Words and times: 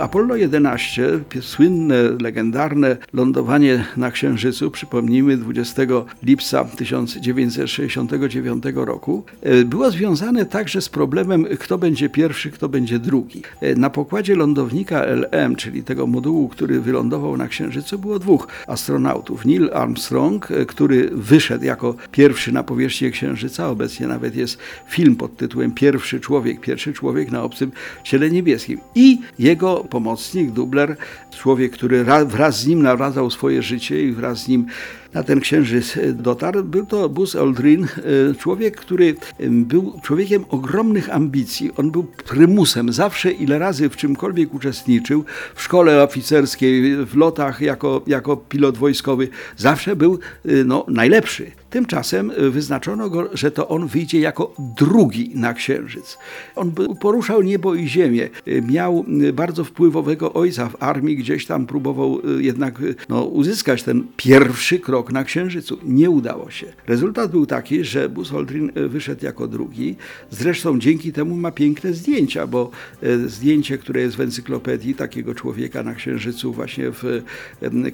Apollo 0.00 0.36
11, 0.36 1.20
słynne, 1.40 1.94
legendarne 2.20 2.96
lądowanie 3.12 3.84
na 3.96 4.10
Księżycu, 4.10 4.70
przypomnijmy 4.70 5.36
20 5.36 5.82
lipca 6.22 6.64
1969 6.64 8.64
roku, 8.74 9.24
e, 9.42 9.64
było 9.64 9.90
związane 9.90 10.46
także 10.46 10.80
z 10.80 10.88
problemem, 10.88 11.46
kto 11.58 11.78
będzie 11.78 12.08
pierwszy, 12.08 12.50
kto 12.50 12.68
będzie 12.68 12.98
drugi. 12.98 13.42
E, 13.60 13.74
Na 13.74 13.90
pokładzie 13.90 14.34
lądownika 14.34 15.04
LM, 15.04 15.56
czyli 15.56 15.82
tego 15.82 16.06
modułu, 16.06 16.48
który 16.48 16.80
wylądował 16.80 17.36
na 17.36 17.48
Księżycu, 17.48 17.98
było 17.98 18.18
dwóch 18.18 18.48
astronautów. 18.66 19.44
Neil 19.44 19.70
Armstrong, 19.74 20.50
e, 20.50 20.66
który 20.66 21.10
wyszedł 21.12 21.64
jako 21.64 21.94
pierwszy 22.12 22.52
na 22.52 22.62
powierzchnię 22.62 23.10
Księżyca, 23.10 23.68
obecnie 23.68 24.06
nawet 24.06 24.36
jest 24.36 24.58
film 24.88 25.16
pod 25.16 25.36
tytułem 25.36 25.72
Pierwszy 25.72 26.20
człowiek, 26.20 26.60
pierwszy 26.60 26.92
człowiek 26.92 27.30
na 27.30 27.42
obcym 27.42 27.72
ciele 28.04 28.30
niebieskim. 28.30 28.80
I 28.94 29.18
jego 29.38 29.84
pomocnik, 29.90 30.50
dubler, 30.50 30.96
człowiek, 31.30 31.72
który 31.72 32.04
ra, 32.04 32.24
wraz 32.24 32.60
z 32.60 32.66
nim 32.66 32.82
nawracał 32.82 33.30
swoje 33.30 33.62
życie 33.62 34.02
i 34.02 34.12
wraz 34.12 34.42
z 34.42 34.48
nim 34.48 34.66
na 35.14 35.22
ten 35.22 35.40
księżyc 35.40 35.96
e, 35.96 36.12
dotarł. 36.12 36.64
Był 36.64 36.86
to 36.86 37.08
Buzz 37.08 37.36
Aldrin, 37.36 37.84
e, 37.84 37.88
człowiek, 38.34 38.76
który 38.76 39.14
e, 39.38 39.48
był 39.48 40.00
człowiekiem 40.02 40.44
ogromnych 40.48 41.14
ambicji. 41.14 41.70
On 41.76 41.90
był 41.90 42.02
prymusem. 42.02 42.92
Zawsze 42.92 43.30
ile 43.30 43.58
razy 43.58 43.88
w 43.88 43.96
czymkolwiek 43.96 44.54
uczestniczył, 44.54 45.24
w 45.54 45.62
szkole 45.62 46.02
oficerskiej, 46.02 46.96
w 47.06 47.16
lotach 47.16 47.60
jako, 47.60 48.02
jako 48.06 48.36
pilot 48.36 48.78
wojskowy, 48.78 49.28
zawsze 49.56 49.96
był 49.96 50.18
no, 50.64 50.84
najlepszy. 50.88 51.50
Tymczasem 51.70 52.32
wyznaczono 52.50 53.10
go, 53.10 53.30
że 53.32 53.50
to 53.50 53.68
on 53.68 53.86
wyjdzie 53.86 54.20
jako 54.20 54.54
drugi 54.78 55.30
na 55.34 55.54
księżyc. 55.54 56.18
On 56.56 56.72
poruszał 57.00 57.42
niebo 57.42 57.74
i 57.74 57.88
ziemię. 57.88 58.28
Miał 58.68 59.04
bardzo 59.32 59.64
wpływowego 59.64 60.32
ojca 60.32 60.68
w 60.68 60.82
armii, 60.82 61.16
gdzieś 61.16 61.46
tam 61.46 61.66
próbował 61.66 62.20
jednak 62.38 62.82
no, 63.08 63.24
uzyskać 63.24 63.82
ten 63.82 64.04
pierwszy 64.16 64.78
krok 64.78 64.99
na 65.12 65.24
księżycu. 65.24 65.78
Nie 65.82 66.10
udało 66.10 66.50
się. 66.50 66.66
Rezultat 66.86 67.30
był 67.30 67.46
taki, 67.46 67.84
że 67.84 68.08
Buzz 68.08 68.32
Aldrin 68.32 68.72
wyszedł 68.88 69.24
jako 69.24 69.48
drugi. 69.48 69.96
Zresztą 70.30 70.78
dzięki 70.78 71.12
temu 71.12 71.36
ma 71.36 71.50
piękne 71.50 71.92
zdjęcia, 71.92 72.46
bo 72.46 72.70
e, 73.02 73.18
zdjęcie, 73.28 73.78
które 73.78 74.00
jest 74.00 74.16
w 74.16 74.20
encyklopedii 74.20 74.94
takiego 74.94 75.34
człowieka 75.34 75.82
na 75.82 75.94
księżycu 75.94 76.52
właśnie 76.52 76.90
w, 76.90 77.22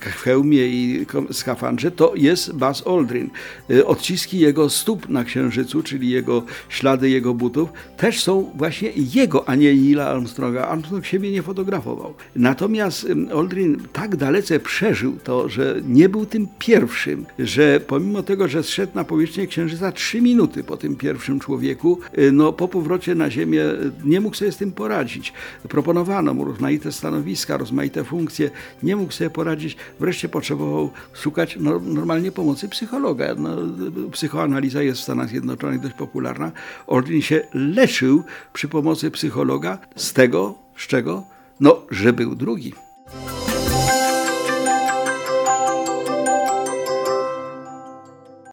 w 0.01 0.23
hełmie 0.23 0.67
i 0.67 1.07
skafandrze, 1.33 1.91
to 1.91 2.13
jest 2.15 2.53
Buzz 2.53 2.87
Aldrin. 2.87 3.31
E, 3.71 3.87
Odciski 3.87 4.39
jego 4.39 4.71
stóp 4.71 5.09
na 5.09 5.25
księżycu, 5.25 5.83
czyli 5.83 6.11
jego 6.11 6.43
ślady 6.69 7.11
jego 7.11 7.35
butów, 7.35 7.69
też 7.97 8.23
są 8.23 8.51
właśnie 8.55 8.91
jego, 9.15 9.49
a 9.49 9.55
nie 9.55 9.77
Neila 9.77 10.07
Armstronga. 10.07 10.69
Armstrong 10.69 11.07
siebie 11.07 11.31
nie 11.33 11.43
fotografował. 11.43 12.15
Natomiast 12.37 13.07
Aldrin 13.35 13.81
tak 13.93 14.17
dalece 14.17 14.61
przeżył 14.61 15.17
to, 15.25 15.49
że 15.49 15.81
nie 15.89 16.09
był 16.09 16.27
tym 16.27 16.49
pierwszym, 16.59 16.96
że 17.39 17.81
pomimo 17.81 18.23
tego, 18.23 18.49
że 18.49 18.63
zszedł 18.63 18.93
na 18.95 19.05
powierzchnię 19.05 19.47
księżyca 19.47 19.93
trzy 19.93 20.21
minuty 20.21 20.65
po 20.65 20.77
tym 20.77 20.97
pierwszym 20.97 21.41
człowieku, 21.41 21.99
y, 22.19 22.33
no 22.33 22.53
po 22.53 22.69
powrocie 22.69 23.15
na 23.15 23.31
Ziemię 23.31 23.63
y, 23.63 23.93
nie 24.05 24.21
mógł 24.21 24.37
sobie 24.37 24.53
z 24.53 24.57
tym 24.57 24.73
poradzić. 24.73 25.33
Proponowano 25.69 26.35
mu 26.35 26.45
rozmaite 26.45 26.93
stanowiska, 26.93 27.57
rozmaite 27.57 28.05
funkcje, 28.05 28.51
nie 28.83 28.97
mógł 28.97 29.13
sobie 29.13 29.31
poradzić. 29.31 29.77
Wreszcie 30.01 30.29
potrzebował 30.29 30.91
szukać 31.13 31.57
no, 31.61 31.81
normalnie 31.81 32.33
pomocy 32.33 32.69
psychologa. 32.69 33.35
No, 33.35 33.63
y, 34.07 34.11
psychoanaliza 34.11 34.83
jest 34.83 35.01
w 35.01 35.03
Stanach 35.03 35.29
Zjednoczonych 35.29 35.81
dość 35.81 35.95
popularna. 35.95 36.53
Aldrin 36.89 37.23
się 37.23 37.41
leczył 37.55 38.25
przy 38.53 38.69
pomocy 38.69 39.11
psychologa 39.11 39.79
z 39.97 40.13
tego, 40.13 40.55
z 40.77 40.87
czego? 40.87 41.25
No, 41.61 41.83
że 41.91 42.13
był 42.13 42.35
drugi. 42.35 42.86